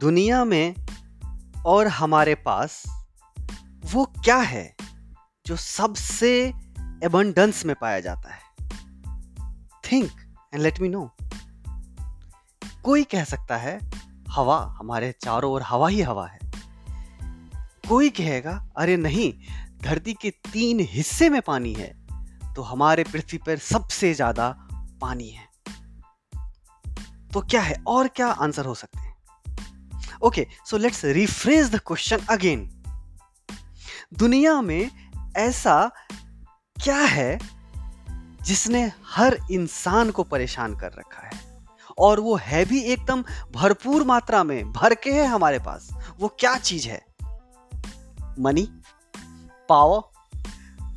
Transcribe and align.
दुनिया 0.00 0.44
में 0.44 0.74
और 1.66 1.88
हमारे 1.88 2.34
पास 2.34 2.82
वो 3.84 4.04
क्या 4.24 4.36
है 4.36 4.74
जो 5.46 5.56
सबसे 5.56 6.30
एबंडेंस 7.04 7.64
में 7.66 7.74
पाया 7.80 8.00
जाता 8.00 8.34
है? 8.34 8.40
Think 9.84 10.10
and 10.54 10.62
let 10.62 10.80
me 10.80 10.88
know 10.88 11.10
कोई 12.84 13.04
कह 13.04 13.24
सकता 13.24 13.56
है, 13.56 13.78
हवा, 14.30 14.58
हमारे 14.78 15.12
चारों 15.22 15.52
ओर 15.52 15.62
हवा 15.62 15.88
ही 15.88 16.00
हवा 16.02 16.26
है। 16.26 16.38
कोई 17.88 18.10
कहेगा, 18.10 18.52
अरे 18.76 18.96
नहीं, 18.96 19.32
धरती 19.82 20.14
के 20.14 20.30
तीन 20.52 20.80
हिस्से 20.80 21.28
में 21.28 21.40
पानी 21.42 21.72
है 21.74 21.92
तो 22.54 22.62
हमारे 22.62 23.04
पृथ्वी 23.04 23.38
पर 23.38 23.58
सबसे 23.58 24.14
ज़्यादा 24.14 24.48
पानी 25.00 25.28
है। 25.28 25.48
तो 27.34 27.40
क्या 27.40 27.60
है 27.60 27.82
और 27.86 28.08
क्या 28.08 28.28
आंसर 28.28 28.66
हो 28.66 28.74
सकते 28.74 28.98
हैं? 28.98 29.09
Okay 30.22 30.46
so 30.66 30.76
let's 30.76 31.04
rephrase 31.04 31.70
the 31.70 31.78
question 31.78 32.18
again 32.18 32.82
दुनिया 34.14 34.60
में 34.60 34.90
ऐसा 35.36 35.90
क्या 36.82 36.98
है 36.98 37.38
जिसने 38.42 38.92
हर 39.06 39.38
इंसान 39.50 40.10
को 40.10 40.22
परेशान 40.22 40.76
कर 40.76 40.86
रखा 40.86 41.26
है? 41.26 41.64
और 41.98 42.20
वो 42.20 42.36
है 42.36 42.64
भी 42.64 42.80
एकदम 42.80 43.24
भरपूर 43.54 44.04
मात्रा 44.04 44.44
में, 44.44 44.72
भर 44.72 44.94
के 44.94 45.12
है 45.12 45.26
हमारे 45.26 45.58
पास। 45.58 45.90
वो 46.18 46.28
क्या 46.28 46.56
चीज़ 46.58 46.88
है? 46.88 47.06
मनी 48.38 48.80
पावर 49.68 50.02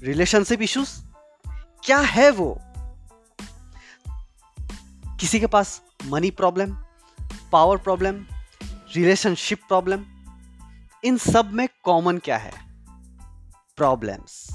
रिलेशनशिप 0.03 0.61
इश्यूज़ 0.61 0.89
क्या 1.83 1.99
है 1.99 2.31
वो? 2.31 2.59
किसी 5.19 5.39
के 5.39 5.47
पास 5.47 5.81
money 6.05 6.31
problem 6.31 6.77
power 7.51 7.77
problem 7.77 8.32
relationship 8.95 9.61
problem 9.67 10.03
इन 11.03 11.17
सब 11.17 11.51
में 11.53 11.67
कॉमन 11.83 12.17
क्या 12.17 12.37
है? 12.37 12.51
प्रॉब्लम्स 13.77 14.49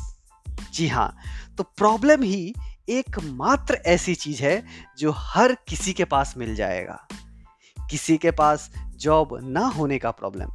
जी 0.72 0.88
हाँ 0.88 1.16
तो 1.58 1.62
प्रॉब्लम 1.62 2.22
ही 2.22 2.54
एकमात्र 2.88 3.74
ऐसी 3.74 4.14
चीज़ 4.14 4.42
है 4.42 4.66
जो 4.98 5.10
हर 5.12 5.54
किसी 5.68 5.92
के 5.92 6.04
पास 6.04 6.34
मिल 6.36 6.54
जाएगा। 6.54 7.06
किसी 7.90 8.16
के 8.16 8.30
पास 8.30 8.70
जॉब 8.78 9.38
ना 9.42 9.66
होने 9.66 9.98
का 9.98 10.10
प्रॉब्लम 10.10 10.50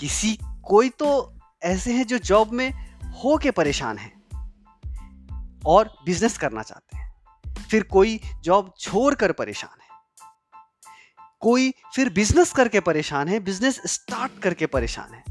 किसी, 0.00 0.38
कोई 0.64 0.88
तो 0.88 1.38
ऐसे 1.62 1.92
हैं 1.92 2.06
जो 2.06 2.18
जॉब 2.18 2.52
में 2.52 2.70
हो 3.12 3.36
के 3.36 3.50
परेशान 3.50 3.98
हैं 3.98 4.22
और 5.66 5.94
बिज़नेस 6.04 6.38
करना 6.38 6.62
चाहते 6.62 6.96
हैं। 6.96 7.14
फिर 7.70 7.82
कोई 7.82 8.20
जॉब 8.42 8.74
छोड़कर 8.78 9.32
परेशान 9.32 9.79
कोई 11.40 11.74
फिर 11.94 12.10
बिज़नेस 12.10 12.52
करके 12.52 12.80
परेशान 12.80 13.28
है, 13.28 13.40
बिज़नेस 13.40 13.80
स्टार्ट 13.86 14.42
करके 14.42 14.66
परेशान 14.66 15.14
है। 15.14 15.24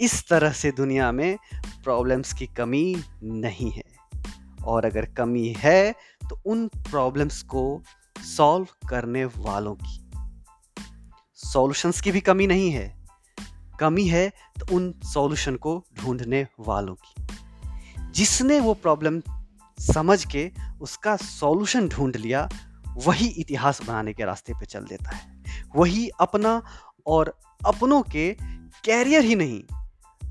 इस 0.00 0.28
तरह 0.28 0.52
से 0.52 0.70
दुनिया 0.70 1.12
में 1.12 1.38
प्रॉब्लम्स 1.84 2.32
की 2.32 2.46
कमी 2.46 3.02
नहीं 3.22 3.70
है। 3.70 3.84
और 4.64 4.84
अगर 4.84 5.04
कमी 5.04 5.54
है 5.58 5.94
तो 6.30 6.40
उन 6.46 6.68
प्रॉब्लम्स 6.68 7.42
को 7.42 7.82
सॉल्व 8.18 8.66
करने 8.88 9.24
वालों 9.24 9.74
की। 9.74 10.10
सॉल्यूशंस 11.34 12.00
की 12.00 12.12
भी 12.12 12.20
कमी 12.20 12.46
नहीं 12.46 12.70
है। 12.70 13.04
कमी 13.80 14.08
है 14.08 14.28
तो 14.28 14.76
उन 14.76 14.94
सॉल्यूशन 15.04 15.56
को 15.56 15.84
ढूँढने 16.00 16.46
वालों 16.60 16.94
की। 16.94 17.26
जिसने 18.10 18.60
वो 18.60 18.74
प्रॉब्लम 18.74 19.22
समझ 19.80 20.26
के 20.26 20.52
उसका 20.80 21.16
सॉल्यूशन 21.16 21.88
ढूंढ 21.88 22.16
लिया 22.16 22.48
वही 22.96 23.26
इतिहास 23.26 23.82
बनाने 23.82 24.12
के 24.12 24.24
रास्ते 24.24 24.52
पे 24.52 24.66
चल 24.66 24.84
देता 24.84 25.16
है। 25.16 25.44
वही 25.76 26.08
अपना 26.08 26.62
और 27.06 27.38
अपनों 27.66 28.02
के 28.02 28.36
कैरियर 28.84 29.24
ही 29.24 29.34
नहीं 29.34 29.62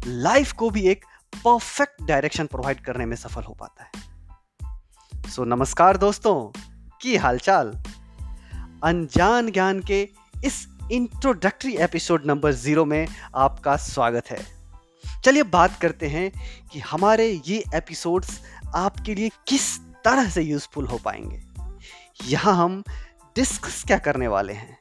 लाइफ 0.07 0.51
को 0.51 0.69
भी 0.69 0.87
एक 0.87 1.05
परफेक्ट 1.37 2.03
डायरेक्शन 2.03 2.45
प्रोवाइड 2.45 2.79
करने 2.79 3.05
में 3.05 3.15
सफल 3.15 3.43
हो 3.43 3.53
पाता 3.53 3.83
है। 3.83 3.91
सो 5.29 5.41
so, 5.41 5.47
नमस्कार 5.47 5.97
दोस्तों 5.97 6.59
की 7.01 7.15
हालचाल? 7.15 7.83
अनजान 8.83 9.51
ज्ञान 9.51 9.79
के 9.79 10.09
इस 10.45 10.67
इंट्रोडक्टरी 10.91 11.75
एपिसोड 11.77 12.25
नंबर 12.25 12.51
ज़ीरो 12.51 12.85
में 12.85 13.07
आपका 13.35 13.75
स्वागत 13.75 14.23
है। 14.27 14.45
चलिए 15.25 15.43
बात 15.43 15.79
करते 15.81 16.07
हैं 16.07 16.31
कि 16.67 16.79
हमारे 16.79 17.41
ये 17.47 17.63
एपिसोड्स 17.73 18.41
आपके 18.75 19.15
लिए 19.15 19.29
किस 19.29 19.79
तरह 19.79 20.29
से 20.29 20.41
यूजफुल 20.41 20.85
हो 20.85 20.97
पाएँगे। 20.97 21.52
यहाँ 22.21 22.55
हम 22.55 22.83
डिस्कस 23.35 23.83
क्या 23.83 23.97
करने 23.97 24.27
वाले 24.27 24.53
हैं? 24.53 24.77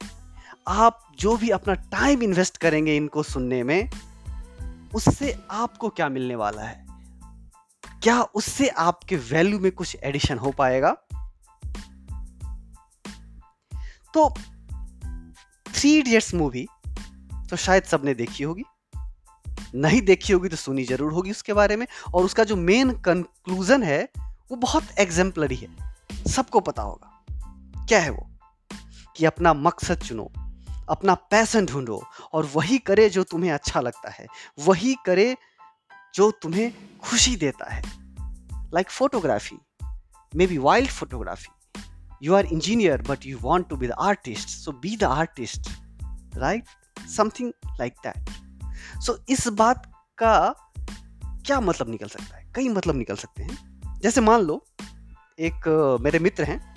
आप 0.67 1.11
जो 1.19 1.37
भी 1.37 1.49
अपना 1.49 1.73
टाइम 1.73 2.23
इन्वेस्ट 2.23 2.57
करेंगे 2.57 2.97
इनको 2.97 3.23
सुनने 3.23 3.63
में, 3.63 3.89
उससे 4.95 5.39
आपको 5.51 5.89
क्या 5.89 6.09
मिलने 6.09 6.35
वाला 6.35 6.61
है? 6.61 6.85
क्या 8.03 8.21
उससे 8.21 8.67
आपके 8.67 9.15
वैल्यू 9.15 9.59
में 9.59 9.71
कुछ 9.71 9.97
एडिशन 10.03 10.37
हो 10.37 10.51
पाएगा? 10.51 10.91
तो 14.13 14.33
थ्री 15.73 15.99
इडियट्स 15.99 16.33
मूवी 16.33 16.67
तो 17.49 17.55
शायद 17.55 17.83
सबने 17.83 18.13
देखी 18.13 18.43
होगी। 18.43 18.63
नहीं 19.75 20.01
देखी 20.01 20.33
होगी 20.33 20.49
तो 20.49 20.55
सुनी 20.55 20.83
ज़रूर 20.83 21.13
होगी 21.13 21.31
उसके 21.31 21.53
बारे 21.53 21.75
में। 21.75 21.87
और 22.13 22.25
उसका 22.25 22.43
जो 22.43 22.55
मेन 22.55 22.91
कंक्लूजन 22.91 23.83
है, 23.83 24.09
वो 24.51 24.55
बहुत 24.55 24.83
एग्जाम्पलरी 24.99 25.55
है। 25.55 25.95
सबको 26.27 26.59
पता 26.59 26.81
होगा। 26.81 27.12
क्या 27.87 27.99
है 27.99 28.09
वो? 28.09 28.29
कि 29.17 29.25
अपना 29.25 29.53
मकसद 29.53 29.97
चुनो, 29.97 30.31
अपना 30.89 31.13
पैसन 31.13 31.65
ढूंढो 31.65 32.03
और 32.33 32.51
वही 32.55 32.77
करे 32.77 33.09
जो 33.09 33.23
तुम्हें 33.23 33.51
अच्छा 33.51 33.81
लगता 33.81 34.09
है, 34.09 34.27
वही 34.59 34.95
करे 35.05 35.37
जो 36.15 36.31
तुम्हें 36.31 36.97
खुशी 36.99 37.35
देता 37.35 37.73
है। 37.73 37.83
Like 38.73 38.89
photography 38.89 39.57
maybe 40.47 40.57
wild 40.57 40.89
photography 40.89 41.81
you 42.23 42.35
are 42.35 42.45
engineer 42.45 43.01
but 43.01 43.25
you 43.25 43.37
want 43.37 43.69
to 43.69 43.75
be 43.75 43.87
the 43.87 43.91
artist 43.91 44.49
so 44.49 44.71
be 44.71 44.97
the 44.97 45.03
artist 45.03 45.69
right 46.35 46.65
something 47.17 47.51
like 47.79 47.93
that 48.07 48.29
so 49.01 49.25
इस 49.29 49.47
बात 49.47 49.91
का 50.17 50.55
क्या 51.45 51.59
मतलब 51.59 51.89
निकल 51.89 52.07
सकता 52.07 52.37
है? 52.37 52.51
कई 52.55 52.69
मतलब 52.69 52.95
निकल 52.95 53.15
सकते 53.15 53.43
हैं। 53.43 53.81
जैसे 53.99 54.21
मान 54.21 54.41
लो, 54.41 54.65
एक, 55.39 55.97
मेरे 56.01 56.19
मित्र 56.19 56.43
हैं। 56.43 56.72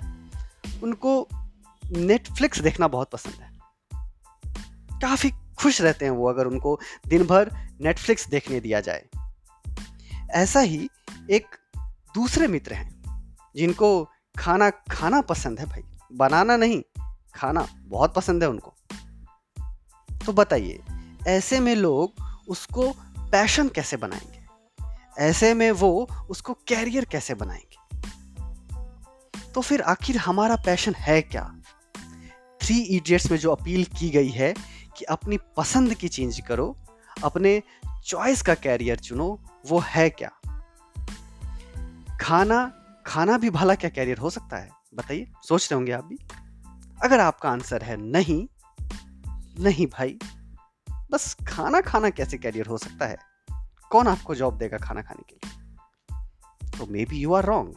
उनको 0.83 1.27
नेटफ्लिक्स 1.91 2.59
देखना 2.59 2.87
बहुत 2.87 3.09
पसंद 3.09 3.33
है। 3.33 3.59
काफ़ी 5.01 5.31
खुश 5.31 5.81
रहते 5.81 6.05
हैं 6.05 6.11
वो 6.11 6.29
अगर 6.29 6.47
उनको 6.47 6.79
दिन 7.07 7.23
भर 7.23 7.51
नेटफ्लिक्स 7.81 8.27
देखने 8.27 8.59
दिया 8.59 8.81
जाए। 8.81 9.05
ऐसा 10.29 10.59
ही 10.59 10.89
एक 11.31 11.45
दूसरे 12.13 12.47
मित्र 12.47 12.73
हैं, 12.73 13.03
जिनको 13.55 14.09
खाना 14.39 14.69
खाना 14.69 15.21
पसंद 15.21 15.59
है 15.59 15.65
भाई। 15.65 15.83
बनाना 16.13 16.57
नहीं, 16.57 16.83
खाना 17.35 17.67
बहुत 17.79 18.13
पसंद 18.13 18.43
है 18.43 18.49
उनको। 18.49 18.73
तो 20.25 20.33
बताइए, 20.33 20.83
ऐसे 21.27 21.59
में 21.59 21.75
लोग 21.75 22.13
उसको 22.47 22.93
पैशन 23.31 23.69
कैसे 23.69 23.97
बनाएँगे? 23.97 24.47
ऐसे 25.17 25.53
में 25.53 25.71
वो 25.71 26.09
उसको 26.29 26.53
कैरियर 26.53 27.05
कैसे 27.05 27.33
बनाएँगे? 27.33 27.76
तो 29.55 29.61
फिर 29.61 29.81
आखिर 29.81 30.17
हमारा 30.17 30.55
पैशन 30.55 30.93
है 30.95 31.21
क्या? 31.21 31.61
थ्री 32.61 32.79
इडियट्स 32.79 33.31
में 33.31 33.37
जो 33.37 33.51
अपील 33.51 33.85
की 33.85 34.09
गई 34.09 34.29
है 34.29 34.53
कि 34.97 35.05
अपनी 35.05 35.37
पसंद 35.57 35.93
की 35.93 36.07
चेंज 36.07 36.39
करो, 36.39 36.77
अपने 37.23 37.63
चॉइस 38.05 38.41
का 38.41 38.53
कैरियर 38.53 38.97
चुनो, 38.97 39.43
वो 39.67 39.79
है 39.79 40.09
क्या? 40.09 40.31
खाना 42.21 42.73
खाना 43.05 43.37
भी 43.37 43.49
भला 43.49 43.75
क्या 43.75 43.89
कैरियर 43.89 44.17
हो 44.17 44.29
सकता 44.29 44.57
है? 44.57 44.69
बताइए, 44.95 45.31
सोच 45.43 45.71
रहे 45.71 45.75
होंगे 45.75 45.91
आप 45.91 46.05
भी? 46.05 46.17
अगर 47.03 47.19
आपका 47.19 47.49
आंसर 47.49 47.81
है 47.81 47.97
नहीं 47.97 48.47
नहीं 49.59 49.87
भाई, 49.87 50.19
बस 51.11 51.37
खाना 51.47 51.81
खाना 51.81 52.09
कैसे 52.09 52.37
कैरियर 52.37 52.65
हो 52.65 52.77
सकता 52.77 53.05
है? 53.05 53.17
कौन 53.91 54.07
आपको 54.07 54.35
जॉब 54.35 54.57
देगा 54.57 54.77
खाना 54.77 55.01
खाने 55.01 55.23
के 55.29 55.35
लिए? 55.35 55.57
तो 56.77 56.85
maybe 57.05 57.17
you 57.17 57.33
are 57.33 57.45
wrong 57.45 57.73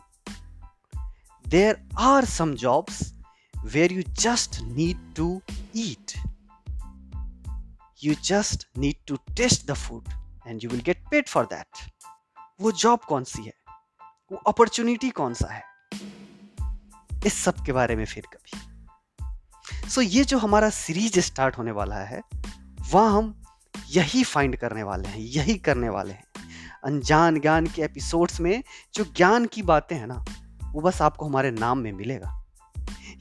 there 1.50 1.88
are 1.98 2.24
some 2.24 2.54
jobs 2.54 3.14
where 3.64 3.92
you 3.92 4.02
just 4.08 4.58
need 4.62 5.14
to 5.14 5.42
eat 5.76 6.12
you 8.04 8.14
just 8.14 8.68
need 8.78 8.96
to 9.06 9.16
taste 9.16 9.66
the 9.66 9.74
food 9.74 10.04
and 10.46 10.64
you 10.64 10.70
will 10.70 10.80
get 10.80 11.04
paid 11.10 11.28
for 11.28 11.44
that 11.44 11.92
वो 12.60 12.72
जॉब 12.72 12.98
कौन 12.98 13.24
सी 13.24 13.42
है? 13.44 13.52
वो 14.32 14.36
अपॉर्चुनिटी 14.36 15.10
कौन 15.10 15.34
सा 15.34 15.52
है? 15.52 15.62
इस 17.26 17.34
सब 17.34 17.64
के 17.64 17.72
बारे 17.72 17.96
में 17.96 18.04
फिर 18.04 18.26
कभी। 18.34 18.58
सो 19.88 20.02
so, 20.02 20.08
ये 20.08 20.24
जो 20.24 20.38
हमारा 20.38 20.70
सीरीज़ 20.70 21.20
स्टार्ट 21.20 21.58
होने 21.58 21.70
वाला 21.70 21.96
है 21.96 22.22
वह 22.80 23.08
हम 23.08 23.44
यही 23.88 24.24
फाइंड 24.24 24.56
करने 24.56 24.82
वाले 24.82 25.08
हैं 25.08 25.18
यही 25.18 25.54
करने 25.54 25.88
वाले 25.88 26.12
हैं। 26.12 26.24
अनजान 26.84 27.40
ज्ञान 27.40 27.66
के 27.66 27.82
एपिसोड्स 27.82 28.40
में 28.40 28.62
जो 28.94 29.04
ज्ञान 29.04 29.46
की 29.46 29.62
बातें 29.62 29.96
हैं 29.96 30.06
ना 30.06 30.24
वो 30.72 30.80
बस 30.80 31.02
आपको 31.02 31.26
हमारे 31.26 31.50
नाम 31.50 31.78
में 31.78 31.92
मिलेगा। 31.92 32.36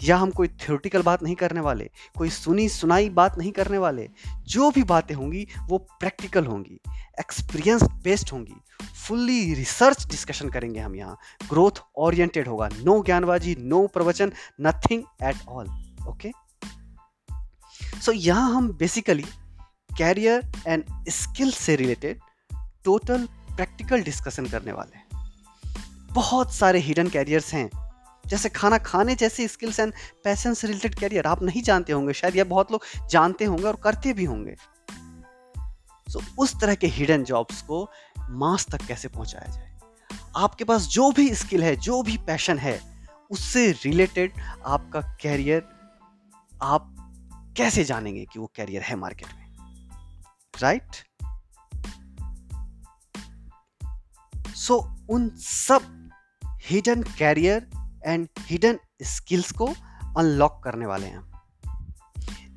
या 0.03 0.17
हम 0.17 0.29
कोई 0.31 0.47
थ्योरेटिकल 0.47 1.01
बात 1.01 1.23
नहीं 1.23 1.35
करने 1.35 1.59
वाले, 1.59 1.89
कोई 2.17 2.29
सुनी 2.29 2.67
सुनाई 2.69 3.09
बात 3.09 3.37
नहीं 3.37 3.51
करने 3.51 3.77
वाले, 3.77 4.09
जो 4.47 4.69
भी 4.71 4.83
बातें 4.83 5.15
होंगी, 5.15 5.47
वो 5.61 5.77
प्रैक्टिकल 5.77 6.45
होंगी 6.45 6.79
एक्सपीरियंस 7.19 7.83
बेस्ड 8.03 8.29
होंगी। 8.29 8.55
फुल्ली 9.07 9.53
रिसर्च 9.53 10.05
डिस्कशन 10.05 10.49
करेंगे 10.49 10.79
हम 10.79 10.95
यहाँ। 10.95 11.17
ग्रोथ 11.49 11.83
ओरिएंटेड 11.95 12.47
होगा। 12.47 12.69
नो 12.83 13.01
ज्ञानबाजी 13.03 13.55
नो 13.59 13.85
प्रवचन 13.87 14.31
nothing 14.61 15.03
at 15.23 15.47
all 15.47 15.69
okay 16.09 16.31
so 18.01 18.11
यहाँ 18.11 18.53
हम 18.55 18.71
बेसिकली 18.73 19.25
कैरियर 19.97 20.51
एंड 20.67 20.83
स्किल 21.09 21.51
से 21.51 21.75
रिलेटेड 21.75 22.19
टोटल 22.85 23.27
प्रैक्टिकल 23.55 24.03
डिस्कशन 24.03 24.45
करने 24.45 24.71
वाले 24.71 24.97
हैं। 24.97 25.08
बहुत 26.11 26.53
सारे 26.53 26.79
हिडन 26.79 27.07
कैरियर्स 27.07 27.53
हैं। 27.53 27.69
जैसे 28.27 28.49
खाना 28.49 28.77
खाने 28.77 29.15
जैसे 29.15 29.47
स्किल्स 29.47 29.79
एंड 29.79 29.93
पैशन 30.23 30.53
से 30.53 30.67
रिलेटेड 30.67 30.95
कैरियर 30.95 31.27
आप 31.27 31.41
नहीं 31.43 31.61
जानते 31.61 31.93
होंगे 31.93 32.13
शायद 32.13 32.35
यह 32.35 32.43
बहुत 32.43 32.71
लोग 32.71 33.07
जानते 33.09 33.45
होंगे 33.45 33.63
और 33.63 33.75
करते 33.75 34.13
भी 34.13 34.25
होंगे। 34.25 34.55
सो 36.11 36.19
so, 36.19 36.25
उस 36.37 36.59
तरह 36.61 36.75
के 36.75 36.87
हिडन 36.87 37.23
जॉब्स 37.23 37.61
को 37.61 37.89
मास 38.29 38.65
तक 38.65 38.81
कैसे 38.81 39.07
पहुँचाया 39.07 39.51
जाए? 39.51 39.79
आपके 40.37 40.63
पास 40.63 40.81
जो 40.81 41.11
भी 41.11 41.35
स्किल 41.35 41.63
है 41.63 41.75
जो 41.75 42.03
भी 42.03 42.17
पैशन 42.17 42.57
है 42.57 43.07
उससे 43.31 43.71
रिलेटेड 43.71 44.33
आपका 44.65 45.01
कैरियर 45.21 45.67
आप 46.61 46.95
कैसे 47.57 47.83
जानेंगे 47.83 48.25
कि 48.25 48.39
वो 48.39 48.51
कैरियर 48.55 48.81
है 48.81 48.95
मार्केट 48.95 49.27
में? 49.27 49.55
राइट 50.59 50.95
सो 54.55 54.95
उन 55.09 55.31
सब 55.35 55.95
hidden 56.69 57.03
career 57.03 57.69
and 58.05 58.27
hidden 58.39 58.79
skills 59.01 59.51
को 59.51 59.65
अनलॉक 60.17 60.61
करने 60.63 60.85
वाले 60.85 61.07
हैं। 61.07 61.31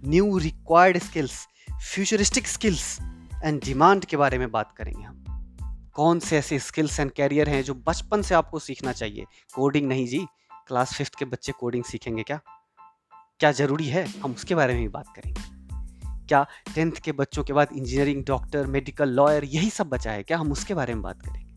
New 0.05 0.39
required 0.39 0.99
skills 0.99 1.47
futuristic 1.95 2.47
skills 2.47 2.99
and 3.45 3.65
demand 3.65 4.05
के 4.05 4.17
बारे 4.17 4.39
में 4.39 4.51
बात 4.51 4.75
करेंगे 4.77 5.03
हम। 5.05 5.25
कौन 5.95 6.19
से 6.19 6.39
ऐसे 6.39 6.59
स्किल्स 6.59 7.01
एंड 7.01 7.11
कैरियर 7.11 7.49
हैं 7.49 7.63
जो 7.63 7.75
बचपन 7.75 8.23
से 8.23 8.35
आपको 8.35 8.59
सीखना 8.59 8.93
चाहिए? 8.93 9.25
कोडिंग 9.55 9.89
नहीं 9.89 10.07
जी 10.07 10.27
क्लास 10.67 10.95
फिफ्थ 10.95 11.15
के 11.15 11.25
बच्चे 11.25 11.53
कोडिंग 11.53 11.85
सीखेंगे 11.85 12.23
क्या? 12.23 12.41
क्या 13.41 13.53
ज़रूरी 13.53 13.87
है? 13.87 14.21
हम 14.21 14.33
उसके 14.33 14.55
बारे 14.55 14.75
में 14.75 14.83
भी 14.83 14.89
बात 14.89 15.07
करेंगे। 15.17 15.43
क्या 16.27 16.47
टेंथ 16.75 16.93
के 16.93 17.13
बच्चों 17.13 17.45
के 17.45 17.53
बाद 17.53 17.69
इंजीनियरिंग 17.73 18.25
डॉक्टर 18.25 18.67
मेडिकल 18.67 19.09
लॉयर 19.09 19.45
यही 19.45 19.71
सब 19.71 19.89
बचा 19.89 20.13
है 20.13 20.23
क्या? 20.23 20.39
हम 20.39 20.53
उसके 20.53 20.75
बारे 20.75 20.95
में 20.95 21.03
बात 21.03 21.23
करेंगे। 21.23 21.52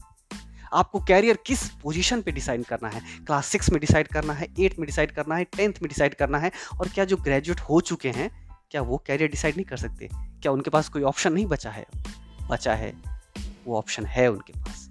आपको 0.73 0.99
कैरियर 0.99 1.37
किस 1.45 1.69
पोजीशन 1.69 2.21
पे 2.21 2.31
डिसाइड 2.31 2.65
करना 2.65 2.89
है? 2.89 2.99
क्लास 2.99 3.45
सिक्स 3.45 3.69
में 3.69 3.79
डिसाइड 3.79 4.07
करना 4.07 4.33
है 4.33 4.47
एट 4.59 4.79
में 4.79 4.85
डिसाइड 4.85 5.11
करना 5.11 5.35
है 5.35 5.43
टेंथ 5.43 5.73
में 5.73 5.87
डिसाइड 5.87 6.15
करना 6.15 6.37
है, 6.37 6.51
और 6.79 6.87
क्या 6.87 7.05
जो 7.05 7.17
ग्रेजुएट 7.17 7.59
हो 7.59 7.81
चुके 7.81 8.11
हैं, 8.11 8.49
क्या 8.71 8.81
वो 8.81 8.97
कैरियर 8.97 9.29
डिसाइड 9.29 9.55
नहीं 9.55 9.65
कर 9.65 9.77
सकते? 9.77 10.09
क्या 10.15 10.51
उनके 10.51 10.69
पास 10.69 10.89
कोई 10.89 11.01
ऑप्शन 11.01 11.33
नहीं 11.33 11.45
बचा 11.45 11.69
है? 11.69 11.85
बचा 12.49 12.75
है, 12.75 12.93
वो 13.65 13.77
ऑप्शन 13.77 14.05
है 14.05 14.31
उनके 14.31 14.53
पास। 14.59 14.89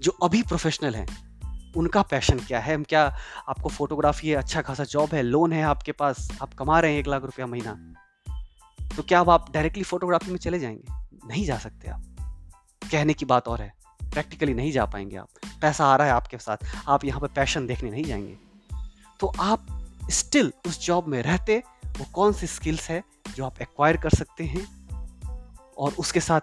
जो 0.00 0.10
अभी 0.10 0.42
प्रोफेशनल 0.42 0.94
हैं, 0.94 1.26
उनका 1.72 2.02
पैशन 2.02 2.38
क्या 2.38 2.60
है? 2.60 2.82
क्या 2.82 3.16
आपको 3.48 3.68
फोटोग्राफी 3.68 4.28
है 4.28 4.36
अच्छा 4.36 4.62
खासा 4.62 4.84
जॉब 4.84 5.14
है 5.14 5.22
लोन 5.22 5.52
है 5.52 5.62
आपके 5.62 5.92
पास, 5.92 6.38
आप 6.42 6.54
कमा 6.54 6.80
रहे 6.80 6.92
हैं 6.92 7.00
एक 7.00 7.06
लाख 7.06 7.22
रुपया 7.22 7.46
महीना 7.46 7.94
तो 8.96 9.02
क्या 9.02 9.20
अब 9.20 9.30
आप 9.30 9.50
डायरेक्टली 9.50 9.82
फोटोग्राफी 9.82 10.30
में 10.30 10.38
चले 10.38 10.58
जाएँगे? 10.58 10.84
नहीं 11.26 11.44
जा 11.44 11.58
सकते 11.58 11.88
आप। 11.88 12.02
कहने 12.90 13.14
की 13.14 13.24
बात 13.24 13.48
और 13.48 13.60
है। 13.60 13.72
प्रैक्टिकली 14.02 14.54
नहीं 14.54 14.72
जा 14.72 14.84
पाएँगे 14.84 15.16
आप। 15.16 15.28
पैसा 15.60 15.86
आ 15.86 15.96
रहा 15.96 16.06
है 16.06 16.12
आपके 16.12 16.38
साथ, 16.38 16.56
आप 16.88 17.04
यहाँ 17.04 17.20
पे 17.20 17.26
पैशन 17.26 17.66
देखने 17.66 17.90
नहीं 17.90 18.04
जाएँगे। 18.04 18.38
तो 19.20 19.32
आप 19.40 19.66
स्टिल 20.10 20.52
उस 20.66 20.86
जॉब 20.86 21.06
में 21.06 21.22
रहते, 21.22 21.62
वो 21.86 22.04
कौन 22.04 22.32
सी 22.32 22.46
स्किल्स 22.46 22.90
है 22.90 23.04
जो 23.36 23.44
आप 23.46 23.62
एक्वायर 23.62 23.96
कर 23.96 24.10
सकते 24.10 24.44
हैं 24.44 24.88
और 25.78 25.92
उसके 25.92 26.20
साथ 26.20 26.40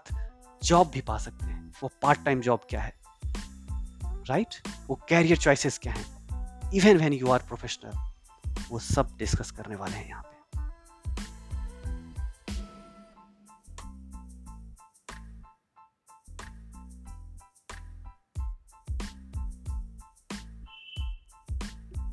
जॉब 0.63 0.89
भी 0.89 1.01
पा 1.01 1.17
सकते 1.17 1.45
हैं? 1.45 1.73
वो 1.83 1.89
पार्ट 2.01 2.23
टाइम 2.25 2.41
जॉब 2.41 2.61
क्या 2.69 2.81
है? 2.81 2.93
Right 4.27 4.47
right? 4.47 4.69
वो 4.87 4.99
कैरियर 5.09 5.37
चॉइसेस 5.37 5.77
क्या 5.77 5.93
हैं? 5.93 6.05
Even 6.71 6.97
when 6.97 7.13
you 7.13 7.31
are 7.31 7.39
professional 7.39 8.11
वो 8.69 8.79
सब 8.79 9.15
डिस्कस 9.17 9.51
करने 9.51 9.75
वाले 9.75 9.95
हैं 9.95 10.09
यहाँ 10.09 10.23
पे। 10.23 10.32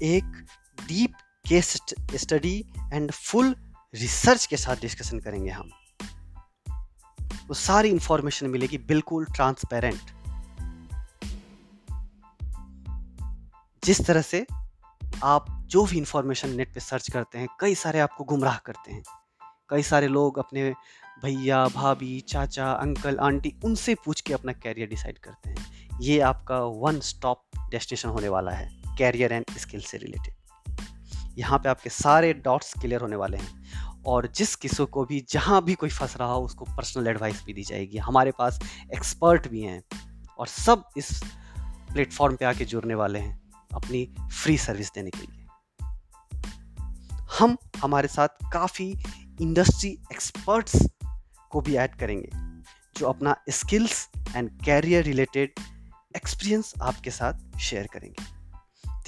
एक 0.02 0.46
deep 0.88 1.14
case 1.48 1.78
study 2.14 2.64
and 2.92 3.12
full 3.12 3.56
research 3.94 4.46
के 4.46 4.56
साथ 4.56 4.76
डिस्कशन 4.76 5.20
करेंगे 5.20 5.50
हम। 5.50 5.70
वो 7.20 7.54
सारी 7.54 7.88
इंफॉर्मेशन 7.88 8.46
मिलेगी, 8.46 8.78
बिल्कुल 8.78 9.24
ट्रांसपेरेंट 9.24 10.00
जिस 13.84 14.06
तरह 14.06 14.22
से 14.22 14.46
आप 15.24 15.64
जो 15.66 15.86
भी 15.86 15.98
इंफॉर्मेशन 15.98 16.50
नेट 16.50 16.74
पे 16.74 16.80
सर्च 16.80 17.10
करते 17.10 17.38
हैं, 17.38 17.48
कई 17.60 17.74
सारे 17.74 18.00
आपको 18.00 18.24
गुमराह 18.24 18.56
करते 18.56 18.92
हैं। 18.92 19.02
कई 19.68 19.82
सारे 19.82 20.08
लोग 20.08 20.38
अपने 20.38 20.74
भैया, 21.22 21.68
भाभी, 21.68 22.20
चाचा, 22.20 22.72
अंकल, 22.72 23.16
आंटी, 23.16 23.54
उनसे 23.64 23.94
पूछ 23.94 24.20
के 24.20 24.32
अपना 24.32 24.52
कैरियर 24.52 24.88
डिसाइड 24.88 25.18
करते 25.18 25.50
हैं। 25.50 25.88
ये 26.00 26.20
आपका 26.20 26.60
वन 26.60 27.00
स्टॉप 27.00 27.44
डेस्टिनेशन 27.70 28.08
होने 28.08 28.28
वाला 28.28 28.52
है। 28.52 28.79
कैरियर 29.00 29.32
एंड 29.32 29.58
स्किल 29.58 29.80
से 29.80 29.98
रिलेटेड 29.98 30.34
यहाँ 31.38 31.58
पे 31.58 31.68
आपके 31.68 31.90
सारे 31.90 32.32
डॉट्स 32.34 32.72
क्लियर 32.74 33.00
होने 33.00 33.16
वाले 33.16 33.36
हैं 33.36 34.02
और 34.06 34.26
जिस 34.36 34.54
किसी 34.56 34.84
को 34.86 35.04
भी 35.04 35.24
जहाँ 35.30 35.62
भी 35.64 35.74
कोई 35.74 35.90
फंस 35.90 36.16
रहा 36.16 36.32
हो, 36.32 36.40
उसको 36.42 36.64
पर्सनल 36.64 37.08
एडवाइस 37.08 37.42
भी 37.44 37.52
दी 37.52 37.62
जाएगी। 37.62 37.98
हमारे 37.98 38.30
पास 38.38 38.58
एक्सपर्ट 38.94 39.48
भी 39.48 39.60
हैं 39.60 39.82
और 40.38 40.46
सब 40.46 40.84
इस 40.96 41.22
प्लेटफॉर्म 41.92 42.36
पे 42.36 42.44
आके 42.44 42.64
जुड़ने 42.64 42.94
वाले 42.94 43.18
हैं 43.18 43.40
अपनी 43.74 44.04
फ्री 44.32 44.56
सर्विस 44.58 44.92
देने 44.94 45.10
के 45.10 45.20
लिए। 45.20 45.46
हम 47.38 47.56
हमारे 47.76 48.08
साथ 48.08 48.28
काफ़ी 48.52 48.90
इंडस्ट्री 49.40 49.90
एक्सपर्ट्स 50.12 50.76
को 51.50 51.60
भी 51.60 51.76
ऐड 51.76 51.94
करेंगे, 51.94 52.30
जो 52.96 53.06
अपना 53.06 53.36
skills 53.50 54.08
and 54.34 54.50
career 54.64 55.04
related 55.04 55.64
experience 56.16 56.74
आपके 56.82 57.10
साथ 57.10 57.58
शेयर 57.60 57.86
करेंगे। 57.92 58.39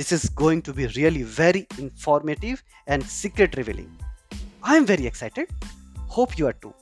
This 0.02 0.12
is 0.12 0.30
going 0.30 0.62
to 0.64 0.74
be 0.74 0.88
really 0.88 1.24
very 1.24 1.68
informative 1.78 2.64
and 2.86 3.04
secret 3.04 3.56
revealing. 3.58 3.92
I 4.64 4.76
am 4.78 4.86
very 4.86 5.06
excited. 5.06 5.50
Hope 6.08 6.38
you 6.38 6.48
are 6.48 6.54
too. 6.54 6.74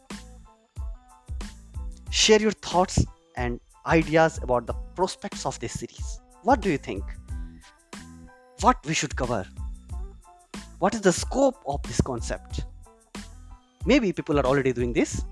Share 2.10 2.42
your 2.42 2.52
thoughts 2.52 3.06
and 3.36 3.60
ideas 3.86 4.40
about 4.42 4.68
the 4.68 4.74
prospects 4.96 5.46
of 5.46 5.60
this 5.60 5.80
series. 5.80 6.20
What 6.44 6.62
do 6.62 6.70
you 6.70 6.78
think? 6.78 7.04
What 8.62 8.78
we 8.86 8.94
should 8.94 9.16
cover? 9.16 9.46
What 10.80 10.94
is 10.94 11.02
the 11.02 11.14
scope 11.14 11.58
of 11.68 11.82
this 11.84 12.02
concept? 12.02 12.66
Maybe 13.86 14.12
people 14.12 14.40
are 14.40 14.46
already 14.46 14.74
doing 14.74 14.94
this. 14.94 15.24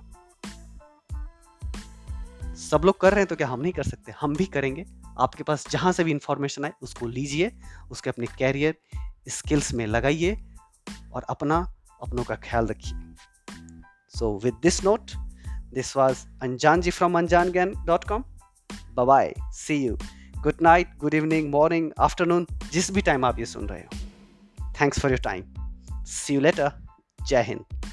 सब 2.63 2.81
लोग 2.86 3.00
कर 3.01 3.12
रहे 3.12 3.19
हैं 3.19 3.27
तो 3.27 3.36
क्या 3.36 3.48
हम 3.48 3.62
नहीं 3.62 3.74
कर 3.74 3.83
सकते 3.83 4.12
हम 4.19 4.36
भी 4.36 4.45
करेंगे 4.53 4.86
आपके 5.20 5.42
पास 5.42 5.70
जहाँ 5.70 5.92
से 5.92 6.04
भी 6.04 6.10
इंफॉर्मेशन 6.10 6.64
आए, 6.64 6.72
उसको 6.82 7.06
लीजिए, 7.06 7.52
उसके 7.90 8.10
अपने 8.10 8.26
कैरियर 8.38 8.75
स्किल्स 9.28 9.72
में 9.75 9.87
लगाइए 9.87 10.38
और 11.12 11.22
अपना, 11.22 11.75
अपनों 12.02 12.25
का 12.25 12.34
ख्याल 12.34 12.66
रखिए। 12.66 12.98
So 14.18 14.40
with 14.44 14.54
this 14.54 14.84
note 14.84 15.10
this 15.75 15.96
was 15.96 16.26
Anjaan 16.42 16.80
ji 16.80 16.90
from 16.90 17.18
Anjaan 17.18 17.52
Gyaan 17.52 17.72
dot 17.87 18.04
com 18.04 18.25
bye 18.94 19.34
see 19.40 19.87
you 19.87 19.98
good 20.42 20.58
night 20.62 20.96
good 20.96 21.14
evening 21.14 21.50
morning 21.50 21.90
afternoon 22.00 22.46
जिस 22.72 22.90
भी 22.90 23.02
टाइम 23.02 23.25
आप 23.25 23.38
ये 23.38 23.46
सुन 23.46 23.68
रहे 23.68 23.80
हो। 23.80 24.06
Thanks 24.80 25.00
for 25.00 25.10
your 25.10 25.20
time 25.20 25.44
see 26.04 26.34
you 26.34 26.40
later 26.40 26.72
जय 27.28 27.42
हिंद 27.42 27.88